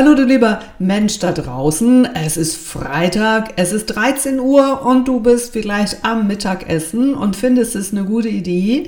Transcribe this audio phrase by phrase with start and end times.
[0.00, 5.20] Hallo du lieber Mensch da draußen, es ist Freitag, es ist 13 Uhr und du
[5.20, 8.84] bist vielleicht am Mittagessen und findest es eine gute Idee,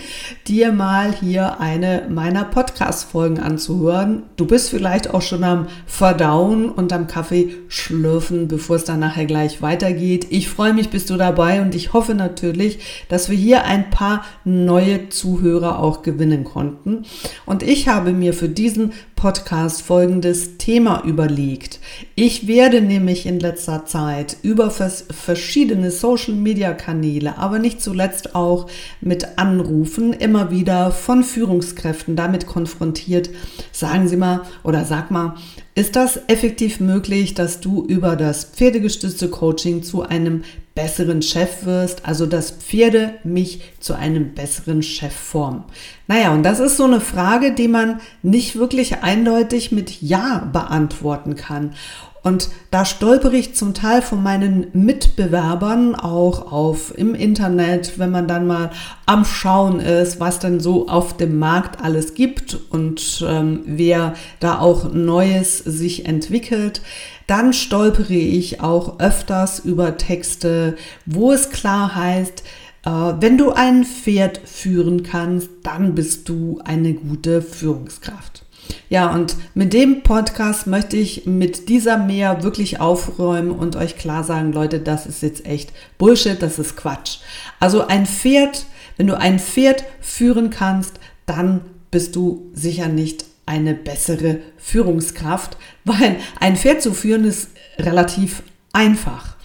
[0.49, 4.23] dir mal hier eine meiner Podcast-Folgen anzuhören.
[4.37, 9.27] Du bist vielleicht auch schon am Verdauen und am Kaffee schlürfen, bevor es dann nachher
[9.27, 10.29] gleich weitergeht.
[10.31, 12.79] Ich freue mich, bist du dabei und ich hoffe natürlich,
[13.11, 17.03] dass wir hier ein paar neue Zuhörer auch gewinnen konnten.
[17.45, 21.81] Und ich habe mir für diesen Podcast folgendes Thema überlegt.
[22.15, 28.69] Ich werde nämlich in letzter Zeit über verschiedene Social-Media-Kanäle, aber nicht zuletzt auch
[29.01, 33.31] mit Anrufen immer wieder von Führungskräften damit konfrontiert.
[33.73, 35.35] Sagen Sie mal oder sag mal,
[35.75, 40.45] ist das effektiv möglich, dass du über das pferdegestützte Coaching zu einem
[40.75, 45.65] besseren Chef wirst, also dass Pferde mich zu einem besseren Chef formen?
[46.07, 51.37] Naja, und das ist so eine Frage, die man nicht wirklich eindeutig mit Ja beantworten
[51.37, 51.75] kann.
[52.23, 58.29] Und da stolpere ich zum Teil von meinen Mitbewerbern auch auf im Internet, wenn man
[58.29, 58.71] dann mal
[59.07, 64.61] am Schauen ist, was denn so auf dem Markt alles gibt und ähm, wer da
[64.61, 66.81] auch Neues sich entwickelt.
[67.27, 70.77] Dann stolpere ich auch öfters über Texte,
[71.07, 72.45] wo es klar heißt,
[72.85, 78.45] äh, wenn du ein Pferd führen kannst, dann bist du eine gute Führungskraft.
[78.89, 84.23] Ja, und mit dem Podcast möchte ich mit dieser mehr wirklich aufräumen und euch klar
[84.23, 87.19] sagen, Leute, das ist jetzt echt Bullshit, das ist Quatsch.
[87.59, 93.75] Also ein Pferd, wenn du ein Pferd führen kannst, dann bist du sicher nicht eine
[93.75, 97.49] bessere Führungskraft, weil ein Pferd zu führen ist
[97.79, 98.43] relativ
[98.73, 99.37] einfach.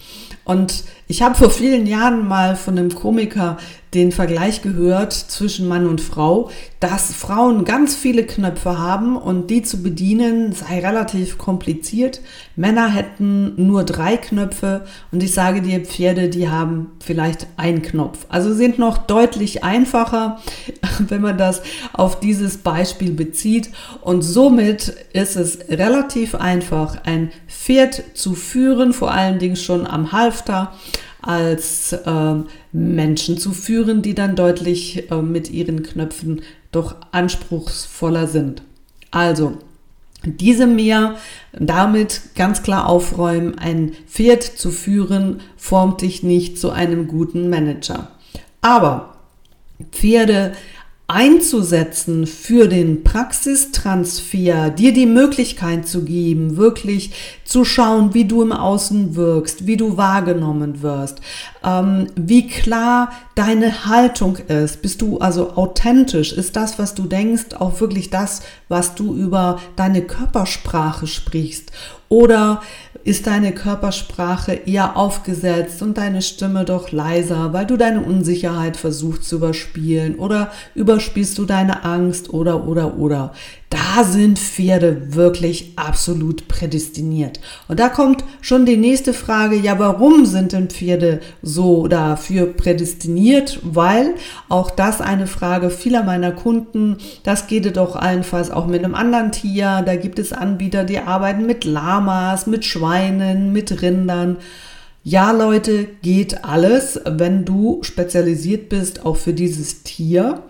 [0.44, 3.56] Und ich habe vor vielen Jahren mal von einem Komiker
[3.94, 9.62] den Vergleich gehört zwischen Mann und Frau, dass Frauen ganz viele Knöpfe haben und die
[9.62, 12.20] zu bedienen sei relativ kompliziert.
[12.54, 18.26] Männer hätten nur drei Knöpfe und ich sage dir, Pferde, die haben vielleicht einen Knopf.
[18.28, 20.38] Also sind noch deutlich einfacher,
[20.98, 21.62] wenn man das
[21.94, 23.70] auf dieses Beispiel bezieht.
[24.02, 30.12] Und somit ist es relativ einfach, ein Pferd zu führen, vor allen Dingen schon am
[30.12, 30.72] Halfter
[31.22, 32.34] als äh,
[32.72, 36.42] Menschen zu führen, die dann deutlich äh, mit ihren Knöpfen
[36.72, 38.62] doch anspruchsvoller sind.
[39.10, 39.58] Also,
[40.24, 41.16] diese mehr
[41.52, 48.08] damit ganz klar aufräumen, ein Pferd zu führen, formt dich nicht zu einem guten Manager.
[48.60, 49.14] Aber
[49.92, 50.52] Pferde
[51.10, 57.12] einzusetzen für den Praxistransfer, dir die Möglichkeit zu geben, wirklich
[57.44, 61.22] zu schauen, wie du im Außen wirkst, wie du wahrgenommen wirst,
[61.64, 64.82] ähm, wie klar deine Haltung ist.
[64.82, 66.34] Bist du also authentisch?
[66.34, 71.72] Ist das, was du denkst, auch wirklich das, was du über deine Körpersprache sprichst?
[72.10, 72.60] Oder
[73.08, 79.24] ist deine Körpersprache eher aufgesetzt und deine Stimme doch leiser, weil du deine Unsicherheit versuchst
[79.24, 83.32] zu überspielen oder überspielst du deine Angst oder oder oder.
[83.70, 87.38] Da sind Pferde wirklich absolut prädestiniert.
[87.68, 93.60] Und da kommt schon die nächste Frage, ja, warum sind denn Pferde so dafür prädestiniert?
[93.62, 94.14] Weil
[94.48, 99.32] auch das eine Frage vieler meiner Kunden, das geht doch allenfalls auch mit einem anderen
[99.32, 99.82] Tier.
[99.84, 104.38] Da gibt es Anbieter, die arbeiten mit Lamas, mit Schweinen, mit Rindern.
[105.04, 110.42] Ja, Leute, geht alles, wenn du spezialisiert bist, auch für dieses Tier.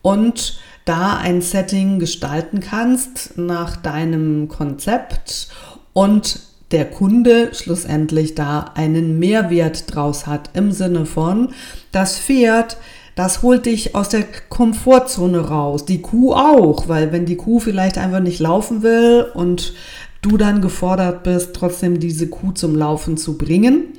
[0.00, 5.48] Und da ein Setting gestalten kannst nach deinem Konzept
[5.92, 6.40] und
[6.72, 11.52] der Kunde schlussendlich da einen Mehrwert draus hat im Sinne von,
[11.92, 12.78] das Pferd,
[13.14, 15.84] das holt dich aus der Komfortzone raus.
[15.84, 19.74] Die Kuh auch, weil wenn die Kuh vielleicht einfach nicht laufen will und
[20.22, 23.98] du dann gefordert bist, trotzdem diese Kuh zum Laufen zu bringen,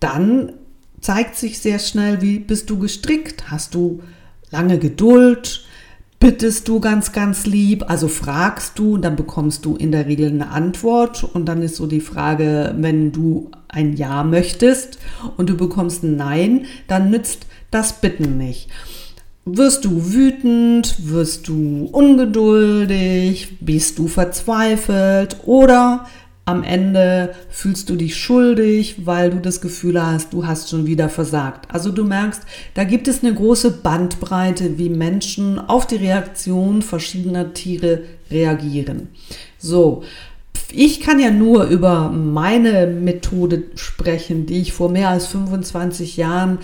[0.00, 0.52] dann
[1.00, 3.50] zeigt sich sehr schnell, wie bist du gestrickt?
[3.50, 4.00] Hast du
[4.50, 5.67] lange Geduld?
[6.20, 10.28] Bittest du ganz, ganz lieb, also fragst du und dann bekommst du in der Regel
[10.28, 14.98] eine Antwort und dann ist so die Frage, wenn du ein Ja möchtest
[15.36, 18.68] und du bekommst ein Nein, dann nützt das Bitten nicht.
[19.44, 25.38] Wirst du wütend, wirst du ungeduldig, bist du verzweifelt?
[25.46, 26.06] Oder
[26.48, 31.10] am Ende fühlst du dich schuldig, weil du das Gefühl hast, du hast schon wieder
[31.10, 31.66] versagt.
[31.70, 32.40] Also du merkst,
[32.72, 39.08] da gibt es eine große Bandbreite, wie Menschen auf die Reaktion verschiedener Tiere reagieren.
[39.58, 40.04] So,
[40.72, 46.60] ich kann ja nur über meine Methode sprechen, die ich vor mehr als 25 Jahren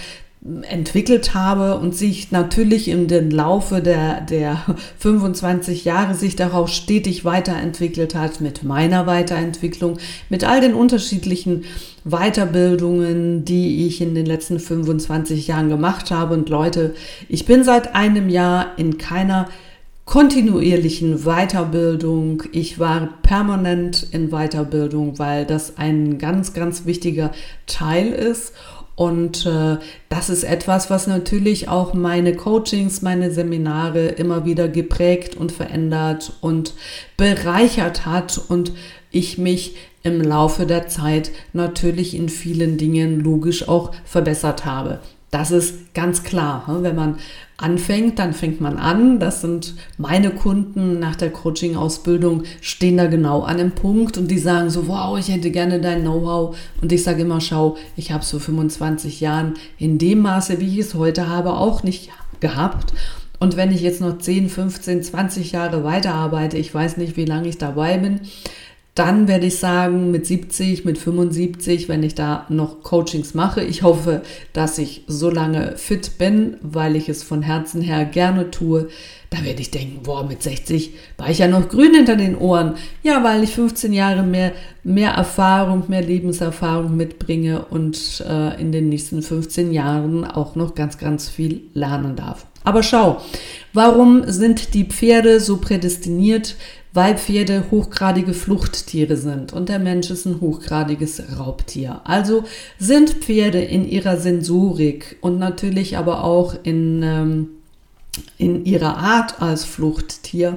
[0.68, 4.62] entwickelt habe und sich natürlich im Laufe der, der
[4.98, 9.96] 25 Jahre sich darauf stetig weiterentwickelt hat mit meiner Weiterentwicklung,
[10.28, 11.64] mit all den unterschiedlichen
[12.04, 16.34] Weiterbildungen, die ich in den letzten 25 Jahren gemacht habe.
[16.34, 16.94] Und Leute,
[17.30, 19.48] ich bin seit einem Jahr in keiner
[20.04, 22.42] kontinuierlichen Weiterbildung.
[22.52, 27.32] Ich war permanent in Weiterbildung, weil das ein ganz, ganz wichtiger
[27.66, 28.52] Teil ist.
[28.96, 35.36] Und äh, das ist etwas, was natürlich auch meine Coachings, meine Seminare immer wieder geprägt
[35.36, 36.74] und verändert und
[37.16, 38.72] bereichert hat und
[39.10, 45.00] ich mich im Laufe der Zeit natürlich in vielen Dingen logisch auch verbessert habe.
[45.34, 46.64] Das ist ganz klar.
[46.68, 46.84] Ne?
[46.84, 47.16] Wenn man
[47.56, 49.18] anfängt, dann fängt man an.
[49.18, 54.38] Das sind meine Kunden nach der Coaching-Ausbildung, stehen da genau an dem Punkt und die
[54.38, 56.56] sagen so, wow, ich hätte gerne dein Know-how.
[56.80, 60.68] Und ich sage immer, schau, ich habe es vor 25 Jahren in dem Maße, wie
[60.68, 62.92] ich es heute habe, auch nicht gehabt.
[63.40, 67.48] Und wenn ich jetzt noch 10, 15, 20 Jahre weiterarbeite, ich weiß nicht, wie lange
[67.48, 68.20] ich dabei bin,
[68.94, 73.60] dann werde ich sagen, mit 70, mit 75, wenn ich da noch Coachings mache.
[73.62, 78.52] Ich hoffe, dass ich so lange fit bin, weil ich es von Herzen her gerne
[78.52, 78.88] tue.
[79.30, 82.74] Da werde ich denken, boah, mit 60 war ich ja noch grün hinter den Ohren.
[83.02, 84.52] Ja, weil ich 15 Jahre mehr,
[84.84, 90.98] mehr Erfahrung, mehr Lebenserfahrung mitbringe und äh, in den nächsten 15 Jahren auch noch ganz,
[90.98, 92.46] ganz viel lernen darf.
[92.64, 93.20] Aber schau,
[93.72, 96.56] warum sind die Pferde so prädestiniert
[96.94, 102.00] weil Pferde hochgradige Fluchttiere sind und der Mensch ist ein hochgradiges Raubtier.
[102.04, 102.44] Also
[102.78, 107.48] sind Pferde in ihrer Sensorik und natürlich aber auch in, ähm,
[108.38, 110.56] in ihrer Art als Fluchttier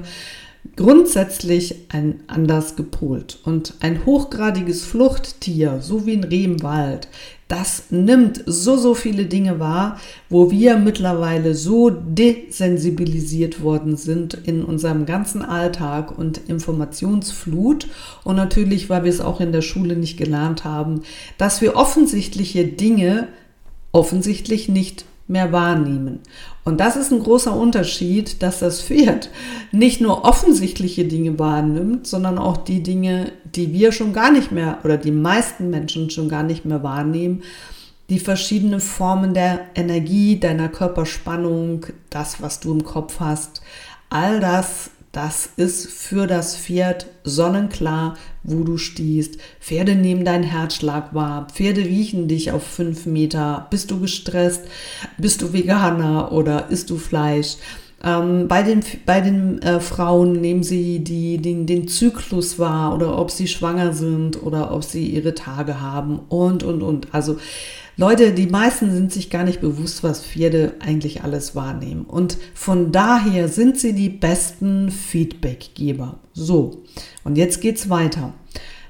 [0.76, 3.40] grundsätzlich ein anders gepolt.
[3.44, 7.08] Und ein hochgradiges Fluchttier, so wie ein Reh im Wald,
[7.48, 9.98] das nimmt so, so viele Dinge wahr,
[10.28, 17.88] wo wir mittlerweile so desensibilisiert worden sind in unserem ganzen Alltag und Informationsflut.
[18.22, 21.02] Und natürlich, weil wir es auch in der Schule nicht gelernt haben,
[21.38, 23.28] dass wir offensichtliche Dinge
[23.92, 26.20] offensichtlich nicht mehr wahrnehmen.
[26.64, 29.30] Und das ist ein großer Unterschied, dass das Pferd
[29.70, 34.78] nicht nur offensichtliche Dinge wahrnimmt, sondern auch die Dinge, die wir schon gar nicht mehr
[34.84, 37.42] oder die meisten Menschen schon gar nicht mehr wahrnehmen.
[38.10, 43.60] Die verschiedenen Formen der Energie, deiner Körperspannung, das, was du im Kopf hast,
[44.08, 49.38] all das das ist für das Pferd sonnenklar, wo du stehst.
[49.58, 51.48] Pferde nehmen deinen Herzschlag wahr.
[51.52, 53.66] Pferde riechen dich auf fünf Meter.
[53.68, 54.62] Bist du gestresst?
[55.16, 57.56] Bist du Veganer oder isst du Fleisch?
[58.04, 63.18] Ähm, bei den, bei den äh, Frauen nehmen sie die, den, den Zyklus wahr oder
[63.18, 67.12] ob sie schwanger sind oder ob sie ihre Tage haben und, und, und.
[67.12, 67.38] Also
[68.00, 72.04] Leute, die meisten sind sich gar nicht bewusst, was Pferde eigentlich alles wahrnehmen.
[72.04, 76.20] Und von daher sind sie die besten Feedbackgeber.
[76.32, 76.84] So,
[77.24, 78.34] und jetzt geht's weiter.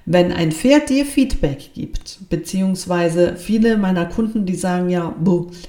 [0.05, 5.17] Wenn ein Pferd dir Feedback gibt, beziehungsweise viele meiner Kunden, die sagen, ja,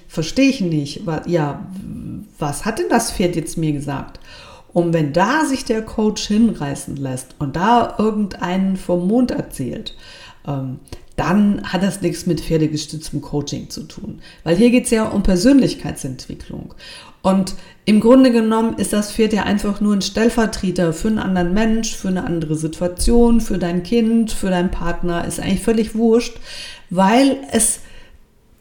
[0.09, 1.65] verstehe ich nicht, ja,
[2.39, 4.19] was hat denn das Pferd jetzt mir gesagt?
[4.73, 9.95] Und wenn da sich der Coach hinreißen lässt und da irgendeinen vom Mond erzählt,
[10.45, 10.79] ähm,
[11.19, 14.21] dann hat das nichts mit pferdegestütztem Coaching zu tun.
[14.45, 16.73] Weil hier geht es ja um Persönlichkeitsentwicklung.
[17.21, 21.53] Und im Grunde genommen ist das Pferd ja einfach nur ein Stellvertreter für einen anderen
[21.53, 25.25] Mensch, für eine andere Situation, für dein Kind, für deinen Partner.
[25.25, 26.37] Ist eigentlich völlig wurscht,
[26.89, 27.81] weil es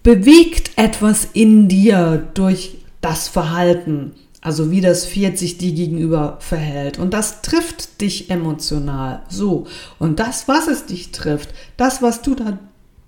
[0.03, 4.15] bewegt etwas in dir durch das Verhalten.
[4.40, 6.99] Also wie das Pferd sich dir gegenüber verhält.
[6.99, 9.23] Und das trifft dich emotional.
[9.28, 9.66] So.
[9.99, 12.59] Und das, was es dich trifft, das, was du da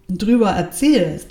[0.09, 1.29] drüber erzählst,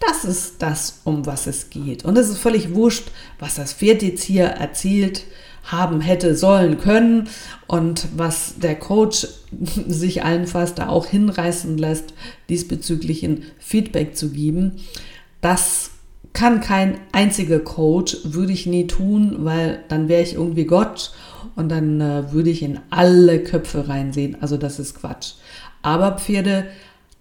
[0.00, 2.04] das ist das, um was es geht.
[2.04, 5.24] Und es ist völlig wurscht, was das Pferd jetzt hier erzählt
[5.64, 7.28] haben hätte sollen können
[7.66, 9.26] und was der Coach
[9.88, 12.14] sich allenfalls da auch hinreißen lässt,
[12.48, 14.76] diesbezüglich ein Feedback zu geben.
[15.40, 15.90] Das
[16.36, 21.14] kann kein einziger Coach, würde ich nie tun, weil dann wäre ich irgendwie Gott
[21.54, 24.36] und dann äh, würde ich in alle Köpfe reinsehen.
[24.42, 25.32] Also das ist Quatsch.
[25.80, 26.66] Aber Pferde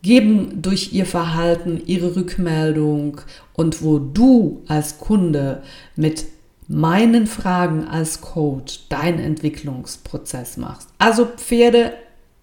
[0.02, 3.22] geben durch ihr Verhalten ihre Rückmeldung
[3.54, 5.64] und wo du als Kunde
[5.96, 6.26] mit
[6.68, 10.90] meinen Fragen als Coach deinen Entwicklungsprozess machst.
[10.98, 11.94] Also Pferde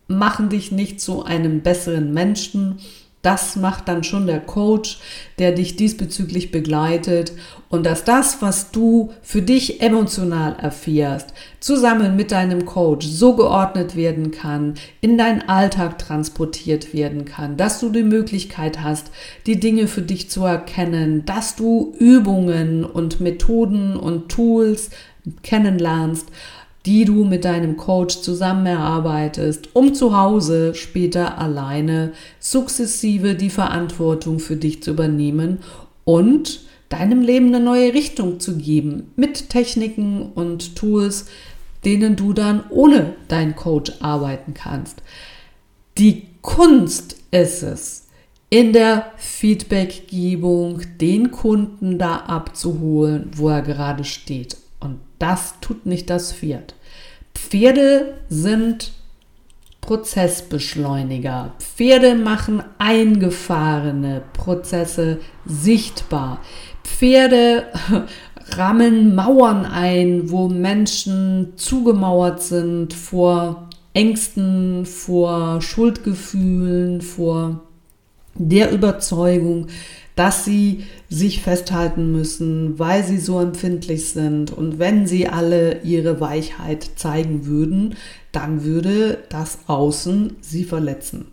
[0.08, 2.78] machen dich nicht zu einem besseren Menschen,
[3.22, 4.98] Das macht dann schon der Coach,
[5.38, 7.32] der dich diesbezüglich begleitet.
[7.68, 13.96] Und dass das, was du für dich emotional erfährst, zusammen mit deinem Coach so geordnet
[13.96, 19.12] werden kann, in deinen Alltag transportiert werden kann, dass du die Möglichkeit hast,
[19.46, 24.90] die Dinge für dich zu erkennen, dass du Übungen und Methoden und Tools
[25.42, 26.26] kennenlernst,
[26.86, 34.40] die du mit deinem Coach zusammen erarbeitest, um zu Hause später alleine sukzessive die Verantwortung
[34.40, 35.58] für dich zu übernehmen
[36.04, 41.26] und deinem Leben eine neue Richtung zu geben mit Techniken und Tools,
[41.84, 45.02] denen du dann ohne deinen Coach arbeiten kannst.
[45.98, 48.08] Die Kunst ist es,
[48.50, 54.58] in der Feedbackgebung den Kunden da abzuholen, wo er gerade steht.
[55.22, 56.74] Das tut nicht das Pferd.
[57.32, 58.90] Pferde sind
[59.80, 61.52] Prozessbeschleuniger.
[61.60, 66.40] Pferde machen eingefahrene Prozesse sichtbar.
[66.82, 67.68] Pferde
[68.56, 77.60] rammen Mauern ein, wo Menschen zugemauert sind vor Ängsten, vor Schuldgefühlen, vor
[78.34, 79.68] der Überzeugung,
[80.14, 84.50] dass sie sich festhalten müssen, weil sie so empfindlich sind.
[84.50, 87.96] Und wenn sie alle ihre Weichheit zeigen würden,
[88.30, 91.26] dann würde das Außen sie verletzen.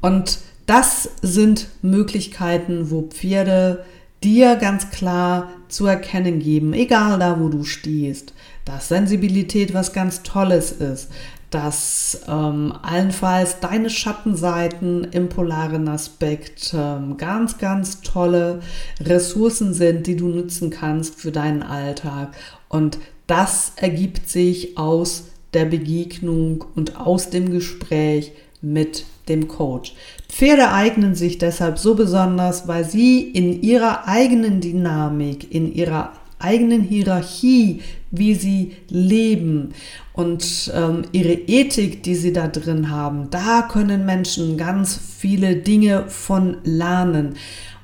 [0.00, 3.84] Und das sind Möglichkeiten, wo Pferde
[4.22, 10.22] dir ganz klar zu erkennen geben, egal da, wo du stehst, dass Sensibilität was ganz
[10.22, 11.08] Tolles ist,
[11.52, 18.60] dass ähm, allenfalls deine Schattenseiten im polaren Aspekt ähm, ganz, ganz tolle
[19.00, 22.34] Ressourcen sind, die du nutzen kannst für deinen Alltag.
[22.68, 28.32] Und das ergibt sich aus der Begegnung und aus dem Gespräch
[28.62, 29.94] mit dem Coach.
[30.28, 36.82] Pferde eignen sich deshalb so besonders, weil sie in ihrer eigenen Dynamik, in ihrer eigenen
[36.82, 37.80] Hierarchie,
[38.10, 39.72] wie sie leben
[40.12, 46.04] und ähm, ihre Ethik, die sie da drin haben, da können Menschen ganz viele Dinge
[46.08, 47.34] von lernen.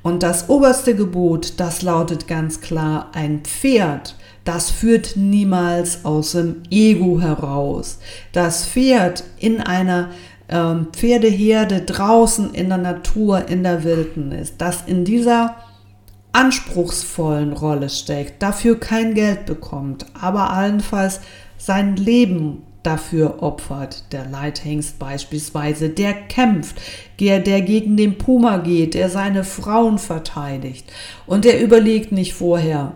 [0.02, 6.62] Und das oberste Gebot, das lautet ganz klar, ein Pferd, das führt niemals aus dem
[6.70, 7.98] Ego heraus.
[8.32, 10.10] Das Pferd in einer
[10.48, 15.56] ähm, Pferdeherde draußen in der Natur, in der Wildnis, das in dieser
[16.38, 21.21] anspruchsvollen Rolle steckt, dafür kein Geld bekommt, aber allenfalls
[21.57, 24.12] sein Leben dafür opfert.
[24.12, 26.80] Der Leithengst beispielsweise, der kämpft,
[27.18, 30.92] der, der gegen den Puma geht, der seine Frauen verteidigt
[31.26, 32.92] und der überlegt nicht vorher,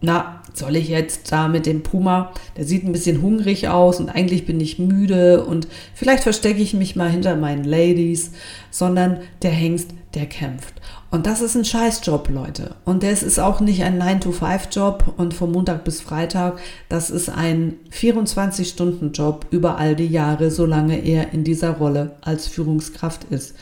[0.00, 4.08] na, soll ich jetzt da mit dem Puma, der sieht ein bisschen hungrig aus und
[4.08, 8.32] eigentlich bin ich müde und vielleicht verstecke ich mich mal hinter meinen Ladies,
[8.70, 10.74] sondern der Hengst, der kämpft.
[11.10, 12.74] Und das ist ein Scheißjob, Leute.
[12.84, 16.58] Und das ist auch nicht ein 9-to-5-Job und von Montag bis Freitag.
[16.88, 23.24] Das ist ein 24-Stunden-Job über all die Jahre, solange er in dieser Rolle als Führungskraft
[23.24, 23.54] ist.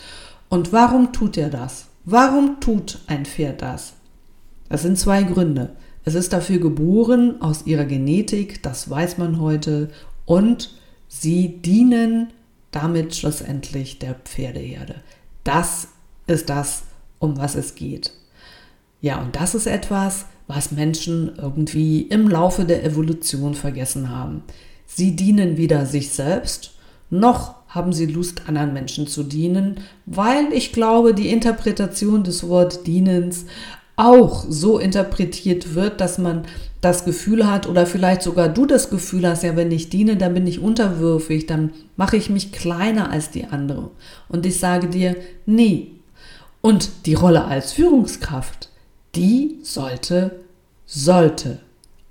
[0.49, 1.87] Und warum tut er das?
[2.04, 3.95] Warum tut ein Pferd das?
[4.68, 5.71] Das sind zwei Gründe.
[6.08, 9.90] Es ist dafür geboren aus ihrer Genetik, das weiß man heute,
[10.24, 10.70] und
[11.06, 12.28] sie dienen
[12.70, 15.02] damit schlussendlich der Pferdeherde.
[15.44, 15.88] Das
[16.26, 16.84] ist das,
[17.18, 18.14] um was es geht.
[19.02, 24.44] Ja, und das ist etwas, was Menschen irgendwie im Laufe der Evolution vergessen haben.
[24.86, 26.72] Sie dienen weder sich selbst,
[27.10, 32.86] noch haben sie Lust, anderen Menschen zu dienen, weil ich glaube, die Interpretation des Wort
[32.86, 33.44] Dienens
[33.98, 36.44] auch so interpretiert wird, dass man
[36.80, 40.34] das Gefühl hat oder vielleicht sogar du das Gefühl hast, ja, wenn ich diene, dann
[40.34, 43.90] bin ich unterwürfig, dann mache ich mich kleiner als die andere.
[44.28, 45.88] Und ich sage dir, nee,
[46.60, 48.70] und die Rolle als Führungskraft,
[49.16, 50.40] die sollte,
[50.86, 51.58] sollte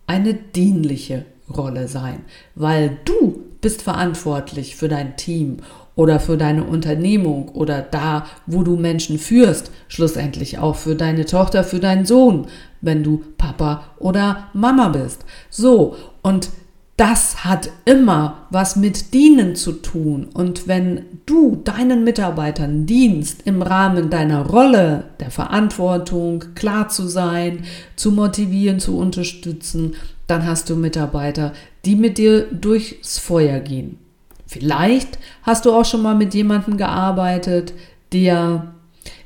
[0.07, 1.25] eine dienliche
[1.55, 2.25] Rolle sein,
[2.55, 5.59] weil du bist verantwortlich für dein Team
[5.97, 11.65] oder für deine Unternehmung oder da, wo du Menschen führst, schlussendlich auch für deine Tochter,
[11.65, 12.45] für deinen Sohn,
[12.79, 15.25] wenn du Papa oder Mama bist.
[15.49, 16.49] So, und
[16.97, 20.27] das hat immer was mit Dienen zu tun.
[20.33, 27.65] Und wenn du deinen Mitarbeitern dienst im Rahmen deiner Rolle, der Verantwortung, klar zu sein,
[27.95, 29.95] zu motivieren, zu unterstützen,
[30.27, 31.53] dann hast du Mitarbeiter,
[31.85, 33.99] die mit dir durchs Feuer gehen.
[34.47, 37.73] Vielleicht hast du auch schon mal mit jemandem gearbeitet,
[38.13, 38.73] der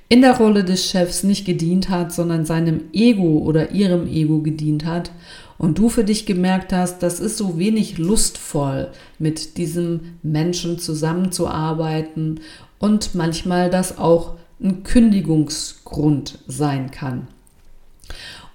[0.09, 4.83] in der Rolle des Chefs nicht gedient hat, sondern seinem Ego oder ihrem Ego gedient
[4.83, 5.11] hat
[5.57, 12.39] und du für dich gemerkt hast, das ist so wenig lustvoll, mit diesem Menschen zusammenzuarbeiten
[12.79, 17.27] und manchmal das auch ein Kündigungsgrund sein kann.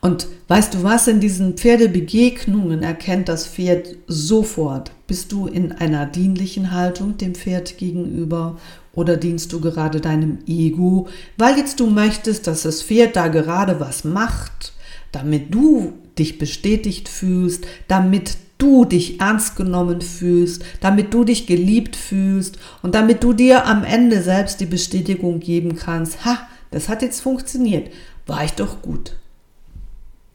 [0.00, 6.07] Und weißt du was, in diesen Pferdebegegnungen erkennt das Pferd sofort, bist du in einer
[6.07, 8.59] dienlichen Haltung dem Pferd gegenüber
[8.95, 13.81] oder dienst du gerade deinem Ego, weil jetzt du möchtest, dass das Pferd da gerade
[13.81, 14.73] was macht,
[15.12, 21.95] damit du dich bestätigt fühlst, damit du dich ernst genommen fühlst, damit du dich geliebt
[21.95, 26.38] fühlst und damit du dir am Ende selbst die Bestätigung geben kannst, ha,
[26.71, 27.91] das hat jetzt funktioniert,
[28.26, 29.17] war ich doch gut.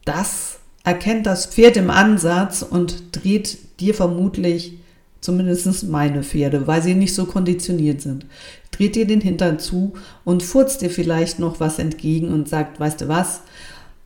[0.06, 4.74] Das erkennt das Pferd im Ansatz und dreht dir vermutlich,
[5.22, 8.26] zumindest meine Pferde, weil sie nicht so konditioniert sind,
[8.72, 9.94] dreht dir den Hintern zu
[10.24, 13.42] und furzt dir vielleicht noch was entgegen und sagt, weißt du was,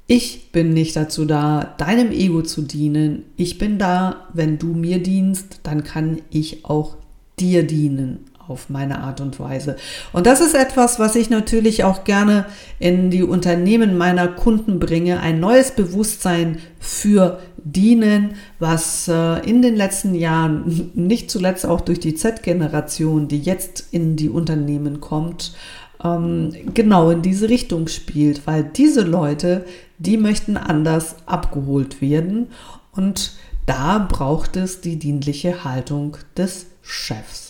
[0.07, 3.23] ich bin nicht dazu da, deinem Ego zu dienen.
[3.37, 6.97] Ich bin da, wenn du mir dienst, dann kann ich auch
[7.39, 9.75] dir dienen auf meine Art und Weise.
[10.13, 12.45] Und das ist etwas, was ich natürlich auch gerne
[12.79, 19.75] in die Unternehmen meiner Kunden bringe, ein neues Bewusstsein für Dienen, was äh, in den
[19.75, 25.53] letzten Jahren, nicht zuletzt auch durch die Z-Generation, die jetzt in die Unternehmen kommt,
[26.03, 29.65] ähm, genau in diese Richtung spielt, weil diese Leute,
[29.97, 32.47] die möchten anders abgeholt werden
[32.91, 33.33] und
[33.65, 37.44] da braucht es die dienliche Haltung des Chefs.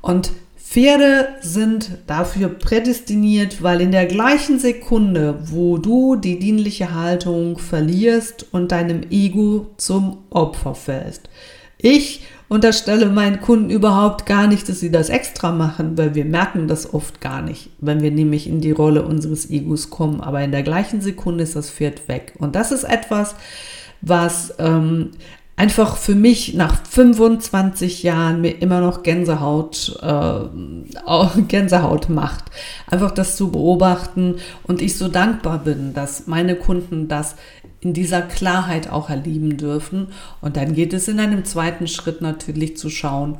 [0.00, 7.58] Und Pferde sind dafür prädestiniert, weil in der gleichen Sekunde, wo du die dienliche Haltung
[7.58, 11.28] verlierst und deinem Ego zum Opfer fällst.
[11.76, 16.68] Ich unterstelle meinen Kunden überhaupt gar nicht, dass sie das extra machen, weil wir merken
[16.68, 20.20] das oft gar nicht, wenn wir nämlich in die Rolle unseres Egos kommen.
[20.20, 22.34] Aber in der gleichen Sekunde ist das Pferd weg.
[22.38, 23.34] Und das ist etwas,
[24.02, 25.10] was ähm,
[25.60, 32.44] einfach für mich nach 25 Jahren mir immer noch Gänsehaut, äh, Gänsehaut macht.
[32.86, 37.36] Einfach das zu beobachten und ich so dankbar bin, dass meine Kunden das
[37.82, 40.08] in dieser Klarheit auch erleben dürfen.
[40.40, 43.36] Und dann geht es in einem zweiten Schritt natürlich zu schauen,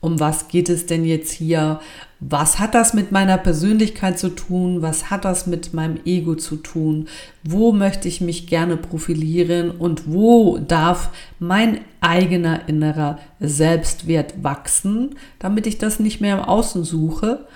[0.00, 1.80] um was geht es denn jetzt hier?
[2.20, 4.82] Was hat das mit meiner Persönlichkeit zu tun?
[4.82, 7.08] Was hat das mit meinem Ego zu tun?
[7.44, 15.66] Wo möchte ich mich gerne profilieren und wo darf mein eigener innerer Selbstwert wachsen, damit
[15.66, 17.46] ich das nicht mehr im Außen suche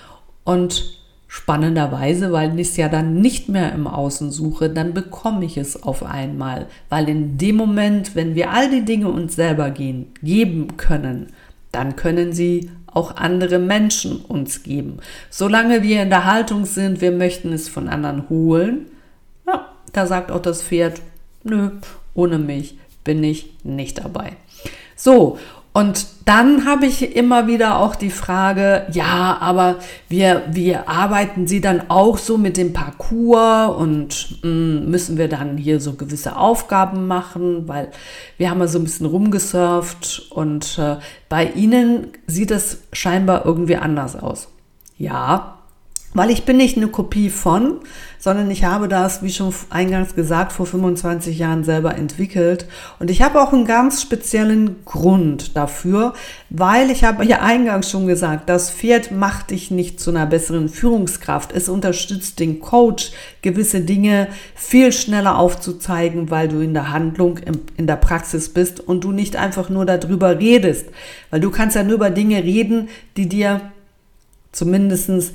[0.45, 1.03] und
[1.35, 5.83] Spannenderweise, weil ich es ja dann nicht mehr im Außen suche, dann bekomme ich es
[5.83, 6.67] auf einmal.
[6.91, 11.29] Weil in dem Moment, wenn wir all die Dinge uns selber gehen, geben können,
[11.73, 14.99] dann können sie auch andere Menschen uns geben.
[15.31, 18.87] Solange wir in der Haltung sind, wir möchten es von anderen holen,
[19.47, 21.01] ja, da sagt auch das Pferd,
[21.43, 21.71] nö,
[22.15, 24.37] ohne mich bin ich nicht dabei.
[24.95, 25.39] So,
[25.75, 29.77] und dann habe ich immer wieder auch die Frage, ja, aber
[30.09, 35.29] wir, wir arbeiten sie dann auch so mit dem Parcours und mh, hm, müssen wir
[35.29, 37.91] dann hier so gewisse Aufgaben machen, weil
[38.37, 40.97] wir haben ja so ein bisschen rumgesurft und äh,
[41.31, 44.49] bei ihnen sieht es scheinbar irgendwie anders aus.
[44.99, 45.62] Ja,
[46.15, 47.81] weil ich bin nicht eine Kopie von,
[48.19, 52.67] sondern ich habe das, wie schon eingangs gesagt, vor 25 Jahren selber entwickelt.
[53.01, 56.13] Und ich habe auch einen ganz speziellen Grund dafür,
[56.49, 60.69] weil ich habe ja eingangs schon gesagt, das Pferd macht dich nicht zu einer besseren
[60.69, 61.51] Führungskraft.
[61.53, 67.39] Es unterstützt den Coach, gewisse Dinge viel schneller aufzuzeigen, weil du in der Handlung,
[67.77, 70.87] in der Praxis bist und du nicht einfach nur darüber redest.
[71.31, 73.73] Weil du kannst ja nur über Dinge reden, die dir
[74.53, 75.33] zumindestens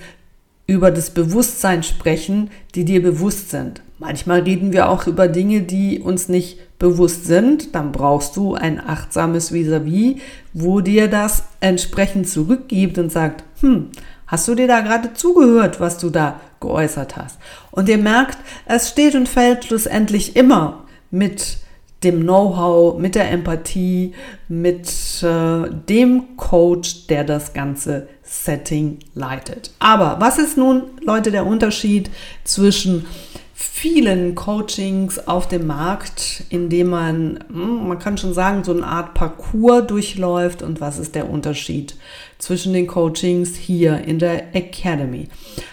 [0.67, 3.81] über das Bewusstsein sprechen, die dir bewusst sind.
[3.99, 7.73] Manchmal reden wir auch über Dinge, die uns nicht bewusst sind.
[7.73, 10.21] Dann brauchst du ein achtsames Vis-a-vis, -vis,
[10.53, 13.87] wo dir das entsprechend zurückgibt und sagt, hm,
[14.27, 17.39] hast du dir da gerade zugehört, was du da geäußert hast?
[17.71, 21.57] Und ihr merkt, es steht und fällt schlussendlich immer mit
[22.03, 24.13] dem Know-how, mit der Empathie,
[24.47, 24.87] mit
[25.23, 29.71] äh, dem Coach, der das Ganze Setting leitet.
[29.79, 32.09] Aber was ist nun, Leute, der Unterschied
[32.43, 33.05] zwischen
[33.53, 38.85] vielen Coachings auf dem Markt, in dem man, hm, man kann schon sagen, so eine
[38.85, 41.95] Art Parcours durchläuft und was ist der Unterschied
[42.37, 45.27] zwischen den Coachings hier in der Academy?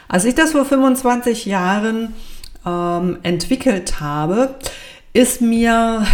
[0.08, 2.14] Als ich das vor 25 Jahren
[2.64, 4.54] ähm, entwickelt habe,
[5.12, 6.06] ist mir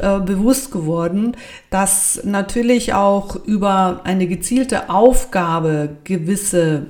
[0.00, 1.36] äh, bewusst geworden,
[1.70, 6.86] dass natürlich auch über eine gezielte Aufgabe gewisse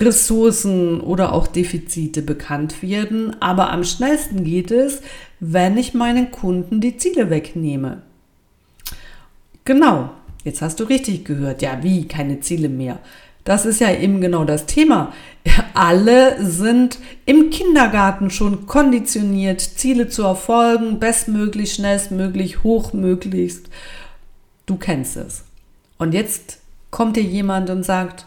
[0.00, 3.40] Ressourcen oder auch Defizite bekannt werden.
[3.40, 5.02] Aber am schnellsten geht es,
[5.40, 8.02] wenn ich meinen Kunden die Ziele wegnehme.
[9.64, 10.10] Genau,
[10.44, 11.62] jetzt hast du richtig gehört.
[11.62, 12.06] Ja, wie?
[12.08, 13.00] Keine Ziele mehr.
[13.48, 15.10] Das ist ja eben genau das Thema.
[15.72, 23.70] Alle sind im Kindergarten schon konditioniert, Ziele zu erfolgen, bestmöglich, schnellstmöglich, hochmöglichst.
[24.66, 25.44] Du kennst es.
[25.96, 26.58] Und jetzt
[26.90, 28.26] kommt dir jemand und sagt,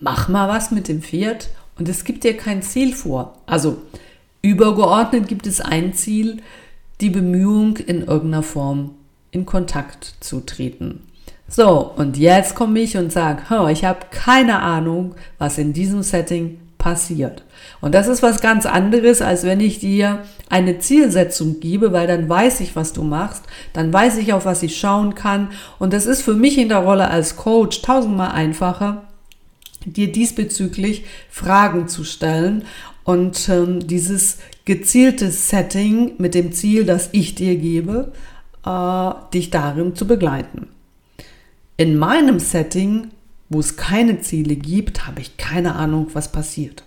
[0.00, 3.36] mach mal was mit dem Pferd und es gibt dir kein Ziel vor.
[3.44, 3.82] Also
[4.40, 6.38] übergeordnet gibt es ein Ziel,
[7.02, 8.94] die Bemühung in irgendeiner Form
[9.30, 11.02] in Kontakt zu treten.
[11.48, 16.58] So, und jetzt komme ich und sage, ich habe keine Ahnung, was in diesem Setting
[16.78, 17.44] passiert.
[17.80, 22.28] Und das ist was ganz anderes, als wenn ich dir eine Zielsetzung gebe, weil dann
[22.28, 25.48] weiß ich, was du machst, dann weiß ich, auf was ich schauen kann.
[25.78, 29.02] Und das ist für mich in der Rolle als Coach tausendmal einfacher,
[29.84, 32.64] dir diesbezüglich Fragen zu stellen
[33.04, 38.12] und ähm, dieses gezielte Setting mit dem Ziel, das ich dir gebe,
[38.64, 40.68] äh, dich darin zu begleiten.
[41.76, 43.08] In meinem Setting,
[43.48, 46.84] wo es keine Ziele gibt, habe ich keine Ahnung, was passiert.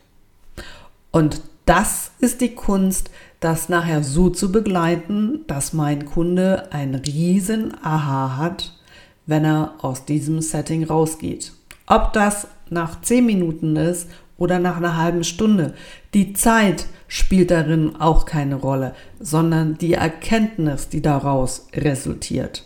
[1.12, 7.74] Und das ist die Kunst, das nachher so zu begleiten, dass mein Kunde ein riesen
[7.84, 8.74] Aha hat,
[9.28, 11.54] wenn er aus diesem Setting rausgeht.
[11.86, 15.76] Ob das nach zehn Minuten ist oder nach einer halben Stunde.
[16.16, 22.66] Die Zeit spielt darin auch keine Rolle, sondern die Erkenntnis, die daraus resultiert.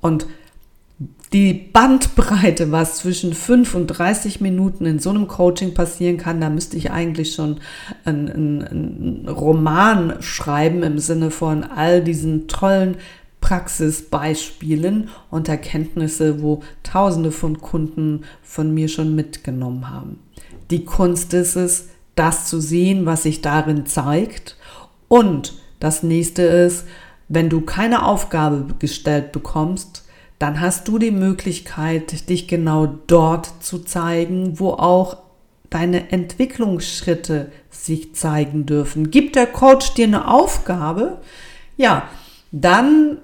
[0.00, 0.26] Und
[1.32, 6.50] die Bandbreite, was zwischen 5 und 30 Minuten in so einem Coaching passieren kann, da
[6.50, 7.60] müsste ich eigentlich schon
[8.04, 8.28] einen,
[8.62, 12.96] einen Roman schreiben im Sinne von all diesen tollen
[13.40, 20.18] Praxisbeispielen und Erkenntnisse, wo Tausende von Kunden von mir schon mitgenommen haben.
[20.70, 24.56] Die Kunst ist es, das zu sehen, was sich darin zeigt.
[25.08, 26.86] Und das nächste ist,
[27.28, 30.04] wenn du keine Aufgabe gestellt bekommst,
[30.42, 35.18] dann hast du die Möglichkeit, dich genau dort zu zeigen, wo auch
[35.70, 39.12] deine Entwicklungsschritte sich zeigen dürfen.
[39.12, 41.18] Gibt der Coach dir eine Aufgabe,
[41.76, 42.08] ja,
[42.50, 43.18] dann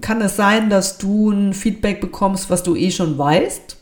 [0.00, 3.76] kann es sein, dass du ein Feedback bekommst, was du eh schon weißt.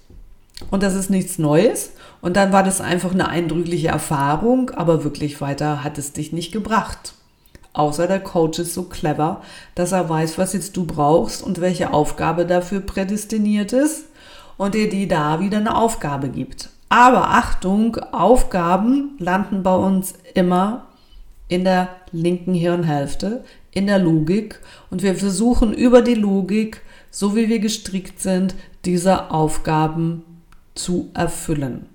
[0.73, 1.93] Und das ist nichts Neues.
[2.21, 6.51] Und dann war das einfach eine eindrückliche Erfahrung, aber wirklich weiter hat es dich nicht
[6.51, 7.15] gebracht.
[7.73, 9.43] Außer der Coach ist so clever,
[9.75, 14.07] dass er weiß, was jetzt du brauchst und welche Aufgabe dafür prädestiniert ist
[14.57, 16.71] und dir die da wieder eine Aufgabe gibt.
[16.89, 20.87] Aber Achtung, Aufgaben landen bei uns immer
[21.49, 27.49] in der linken Hirnhälfte, in der Logik und wir versuchen über die Logik, so wie
[27.49, 28.55] wir gestrickt sind,
[28.85, 30.25] diese Aufgaben
[30.75, 31.87] zu erfüllen.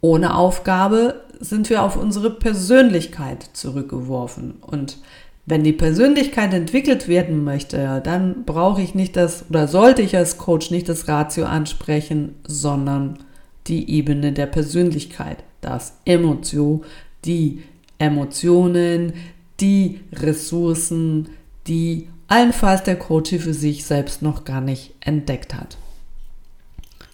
[0.00, 4.54] Ohne Aufgabe sind wir auf unsere Persönlichkeit zurückgeworfen.
[4.60, 4.98] Und
[5.46, 10.38] wenn die Persönlichkeit entwickelt werden möchte, dann brauche ich nicht das oder sollte ich als
[10.38, 13.18] Coach nicht das Ratio ansprechen, sondern
[13.66, 16.84] die Ebene der Persönlichkeit, das Emotio,
[17.24, 17.62] die
[17.98, 19.14] Emotionen,
[19.60, 21.30] die Ressourcen,
[21.66, 25.76] die allenfalls der Coach für sich selbst noch gar nicht entdeckt hat.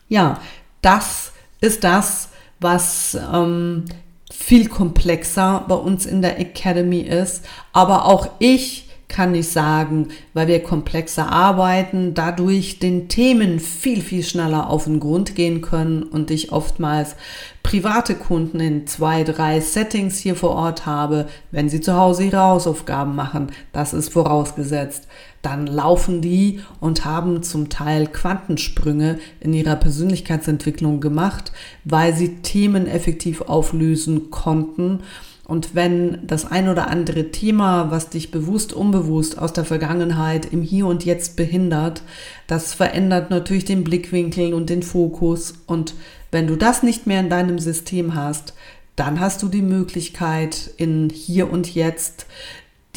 [0.09, 0.41] Ja,
[0.83, 2.29] das ist das,
[2.61, 3.85] was ähm,
[4.33, 7.45] viel komplexer bei uns in der Academy ist.
[7.73, 14.25] Aber auch ich kann ich sagen, weil wir komplexer arbeiten, dadurch den Themen viel, viel
[14.25, 17.15] schneller auf den Grund gehen können und ich oftmals
[17.63, 22.41] private Kunden in zwei, drei Settings hier vor Ort habe, wenn sie zu Hause ihre
[22.41, 25.07] Hausaufgaben machen, das ist vorausgesetzt,
[25.43, 31.53] dann laufen die und haben zum Teil Quantensprünge in ihrer Persönlichkeitsentwicklung gemacht,
[31.85, 35.01] weil sie Themen effektiv auflösen konnten
[35.47, 40.61] und wenn das ein oder andere Thema, was dich bewusst, unbewusst aus der Vergangenheit im
[40.61, 42.03] Hier und Jetzt behindert,
[42.49, 45.55] das verändert natürlich den Blickwinkel und den Fokus.
[45.67, 45.95] Und
[46.33, 48.55] wenn du das nicht mehr in deinem System hast,
[48.97, 52.27] dann hast du die Möglichkeit, in Hier und Jetzt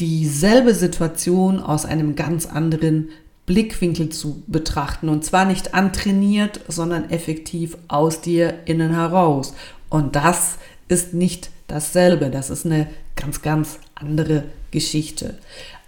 [0.00, 3.10] dieselbe Situation aus einem ganz anderen
[3.46, 5.08] Blickwinkel zu betrachten.
[5.08, 9.54] Und zwar nicht antrainiert, sondern effektiv aus dir innen heraus.
[9.88, 10.56] Und das
[10.88, 12.30] ist nicht dasselbe.
[12.30, 15.38] Das ist eine ganz, ganz andere Geschichte.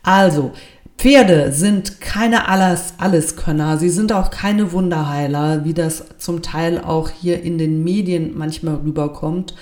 [0.02, 0.52] Also,
[0.98, 7.10] Pferde sind keine alles Alleskönner, sie sind auch keine Wunderheiler, wie das zum Teil auch
[7.10, 9.54] hier in den Medien manchmal rüberkommt.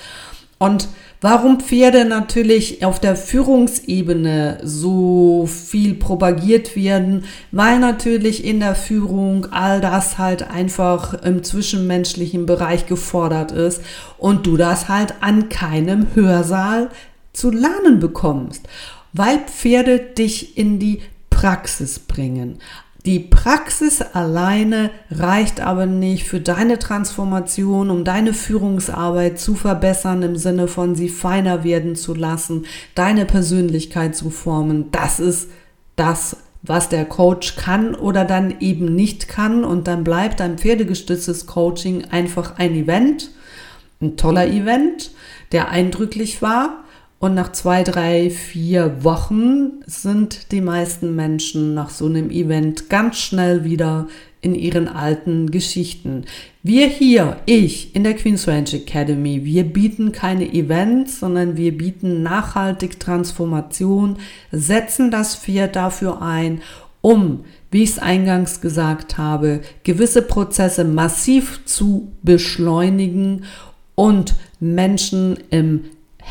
[0.62, 0.88] Und
[1.22, 9.46] warum Pferde natürlich auf der Führungsebene so viel propagiert werden, weil natürlich in der Führung
[9.52, 13.80] all das halt einfach im zwischenmenschlichen Bereich gefordert ist
[14.18, 16.90] und du das halt an keinem Hörsaal
[17.32, 18.68] zu lernen bekommst,
[19.14, 22.58] weil Pferde dich in die Praxis bringen.
[23.06, 30.36] Die Praxis alleine reicht aber nicht für deine Transformation, um deine Führungsarbeit zu verbessern, im
[30.36, 34.90] Sinne von sie feiner werden zu lassen, deine Persönlichkeit zu formen.
[34.92, 35.48] Das ist
[35.96, 39.64] das, was der Coach kann oder dann eben nicht kann.
[39.64, 43.30] Und dann bleibt ein pferdegestütztes Coaching einfach ein Event,
[44.02, 45.10] ein toller Event,
[45.52, 46.84] der eindrücklich war
[47.20, 53.18] und nach zwei, drei, vier Wochen sind die meisten Menschen nach so einem Event ganz
[53.18, 54.08] schnell wieder
[54.40, 56.24] in ihren alten Geschichten.
[56.62, 62.22] Wir hier, ich in der Queen's Ranch Academy, wir bieten keine Events, sondern wir bieten
[62.22, 64.16] nachhaltig Transformation,
[64.50, 66.62] setzen das Pferd dafür ein,
[67.02, 73.44] um, wie ich es eingangs gesagt habe, gewisse Prozesse massiv zu beschleunigen
[73.94, 75.82] und Menschen im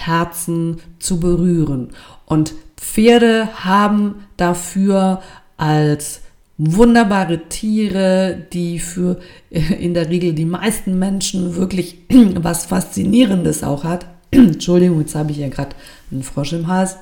[0.10, 1.91] Herzen zu berühren.
[2.26, 5.22] Und Pferde haben dafür
[5.58, 6.22] als
[6.58, 9.19] wunderbare Tiere, die für
[9.50, 14.06] in der Regel die meisten Menschen wirklich was Faszinierendes auch hat.
[14.32, 15.76] Entschuldigung, jetzt habe ich ja gerade
[16.12, 16.98] einen Frosch im Hals.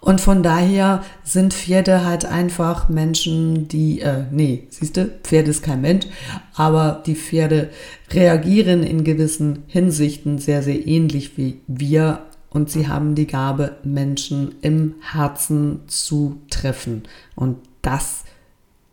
[0.00, 5.62] Und von daher sind Pferde halt einfach Menschen, die, äh, nee, siehst du, Pferd ist
[5.62, 6.06] kein Mensch,
[6.54, 7.68] aber die Pferde
[8.10, 14.56] reagieren in gewissen Hinsichten sehr, sehr ähnlich wie wir und sie haben die Gabe, Menschen
[14.60, 17.04] im Herzen zu treffen.
[17.36, 18.24] Und das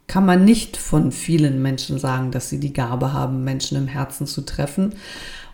[0.07, 4.27] kann man nicht von vielen Menschen sagen, dass sie die Gabe haben, Menschen im Herzen
[4.27, 4.93] zu treffen.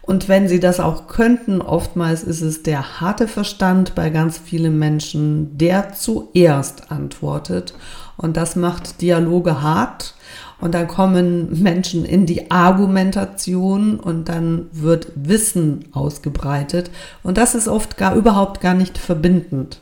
[0.05, 4.77] Und wenn sie das auch könnten, oftmals ist es der harte Verstand bei ganz vielen
[4.77, 7.73] Menschen, der zuerst antwortet.
[8.17, 10.13] Und das macht Dialoge hart.
[10.59, 16.91] Und dann kommen Menschen in die Argumentation und dann wird Wissen ausgebreitet.
[17.23, 19.79] Und das ist oft gar überhaupt gar nicht verbindend.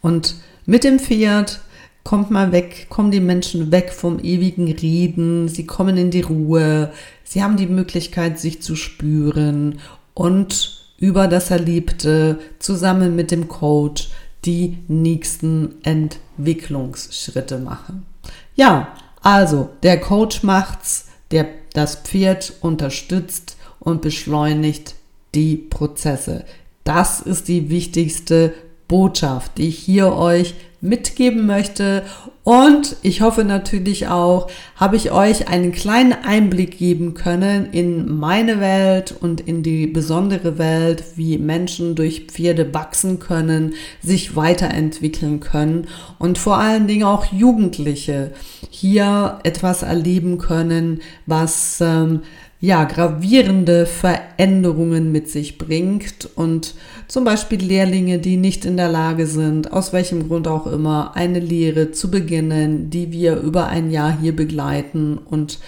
[0.00, 1.60] Und mit dem Pferd
[2.04, 6.92] kommt mal weg, kommen die Menschen weg vom ewigen Reden, sie kommen in die Ruhe,
[7.24, 9.78] sie haben die Möglichkeit, sich zu spüren
[10.14, 14.10] und über das Erlebte zusammen mit dem Coach
[14.44, 18.06] die nächsten Entwicklungsschritte machen.
[18.54, 24.94] Ja, also der Coach macht's, der das Pferd unterstützt und beschleunigt
[25.34, 26.44] die Prozesse.
[26.84, 28.52] Das ist die wichtigste
[28.88, 32.02] Botschaft, die ich hier euch mitgeben möchte.
[32.44, 38.60] Und ich hoffe natürlich auch, habe ich euch einen kleinen Einblick geben können in meine
[38.60, 45.86] Welt und in die besondere Welt, wie Menschen durch Pferde wachsen können, sich weiterentwickeln können
[46.18, 48.32] und vor allen Dingen auch Jugendliche
[48.68, 52.22] hier etwas erleben können, was ähm,
[52.62, 56.76] ja, gravierende Veränderungen mit sich bringt und
[57.08, 61.40] zum Beispiel Lehrlinge, die nicht in der Lage sind, aus welchem Grund auch immer, eine
[61.40, 65.58] Lehre zu beginnen, die wir über ein Jahr hier begleiten und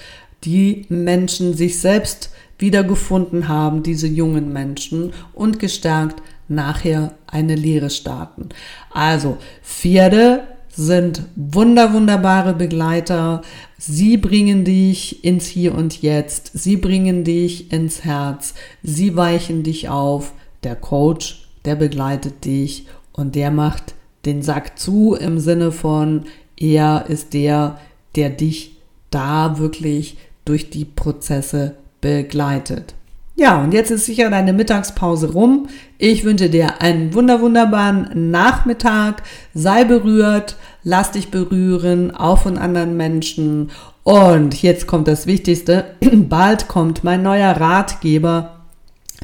[0.45, 2.31] die Menschen sich selbst
[2.61, 8.51] wiedergefunden haben, diese jungen Menschen und gestärkt nachher eine Lehre starten.
[8.93, 10.45] Also Pferde
[10.77, 13.43] sind wunder, wunderbare Begleiter.
[13.79, 16.51] Sie bringen dich ins Hier und Jetzt.
[16.55, 18.55] Sie bringen dich ins Herz.
[18.83, 20.33] Sie weichen dich auf.
[20.63, 26.25] Der Coach, der begleitet dich und der macht den Sack zu im Sinne von,
[26.57, 27.79] er ist der,
[28.17, 28.77] der dich
[29.11, 32.95] da wirklich durch die Prozesse begleitet.
[33.37, 35.66] Ja, und jetzt ist sicher deine Mittagspause rum.
[35.99, 39.25] Ich wünsche dir einen wunder wunderbaren Nachmittag.
[39.55, 43.70] Sei berührt, lass dich berühren, auch von anderen Menschen.
[44.05, 45.85] Und jetzt kommt das Wichtigste.
[46.01, 48.61] Bald kommt mein neuer Ratgeber.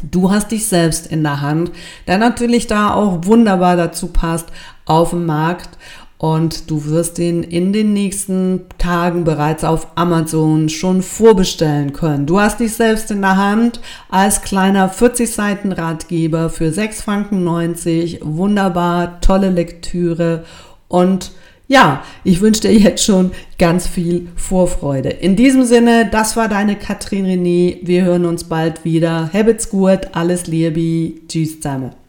[0.02, 1.70] Du hast dich selbst in der Hand,
[2.08, 4.48] der natürlich da auch wunderbar dazu passt
[4.86, 5.78] auf dem Markt
[6.20, 12.26] und du wirst ihn in den nächsten Tagen bereits auf Amazon schon vorbestellen können.
[12.26, 13.80] Du hast dich selbst in der Hand
[14.10, 18.20] als kleiner 40 Seiten Ratgeber für 6 Franken 90.
[18.22, 20.44] Wunderbar, tolle Lektüre
[20.88, 21.32] und
[21.68, 25.08] ja, ich wünsche dir jetzt schon ganz viel Vorfreude.
[25.08, 27.78] In diesem Sinne, das war deine Katrin René.
[27.82, 29.30] Wir hören uns bald wieder.
[29.32, 31.26] Habits gut, alles Liebe.
[31.28, 31.99] Tschüss zusammen.